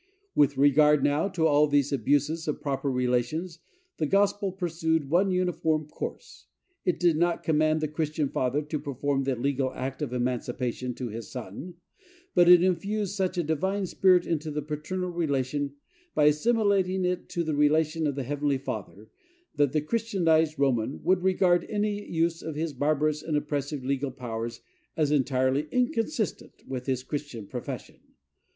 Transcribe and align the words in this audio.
With 0.33 0.57
regard, 0.57 1.03
now, 1.03 1.27
to 1.27 1.45
all 1.45 1.67
these 1.67 1.93
abuses 1.93 2.47
of 2.47 2.59
proper 2.59 2.89
relations, 2.89 3.59
the 3.97 4.07
gospel 4.07 4.51
pursued 4.51 5.11
one 5.11 5.29
uniform 5.29 5.85
course. 5.87 6.47
It 6.83 6.99
did 6.99 7.17
not 7.17 7.43
command 7.43 7.81
the 7.81 7.87
Christian 7.87 8.27
father 8.27 8.63
to 8.63 8.79
perform 8.79 9.25
the 9.25 9.35
legal 9.35 9.71
act 9.75 10.01
of 10.01 10.11
emancipation 10.11 10.95
to 10.95 11.09
his 11.09 11.29
son; 11.31 11.75
but 12.33 12.49
it 12.49 12.63
infused 12.63 13.13
such 13.15 13.37
a 13.37 13.43
divine 13.43 13.85
spirit 13.85 14.25
into 14.25 14.49
the 14.49 14.63
paternal 14.63 15.11
relation, 15.11 15.75
by 16.15 16.23
assimilating 16.23 17.05
it 17.05 17.29
to 17.29 17.43
the 17.43 17.53
relation 17.53 18.07
of 18.07 18.15
the 18.15 18.23
heavenly 18.23 18.57
Father, 18.57 19.11
that 19.55 19.71
the 19.71 19.81
Christianized 19.81 20.57
Roman 20.57 21.03
would 21.03 21.21
regard 21.21 21.63
any 21.69 22.03
use 22.11 22.41
of 22.41 22.55
his 22.55 22.73
barbarous 22.73 23.21
and 23.21 23.37
oppressive 23.37 23.85
legal 23.85 24.09
powers 24.09 24.61
as 24.97 25.11
entirely 25.11 25.67
inconsistent 25.71 26.63
with 26.67 26.87
his 26.87 27.03
Christian 27.03 27.45
profession. 27.45 27.99